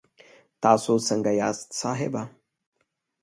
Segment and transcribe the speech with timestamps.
[0.63, 2.23] تاسو سنګه یاست صاحبه